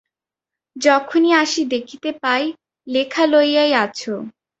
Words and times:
যখনি 0.75 1.29
আসি 1.33 1.61
দেখিতে 1.73 2.09
পাই, 2.23 2.43
লেখা 2.87 3.23
লইয়াই 3.25 3.71
আছ! 3.83 3.99